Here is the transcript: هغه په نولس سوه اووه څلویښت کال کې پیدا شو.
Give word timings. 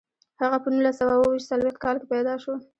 هغه 0.41 0.57
په 0.63 0.67
نولس 0.73 0.95
سوه 0.99 1.13
اووه 1.17 1.45
څلویښت 1.49 1.79
کال 1.83 1.95
کې 2.01 2.07
پیدا 2.13 2.35
شو. 2.43 2.53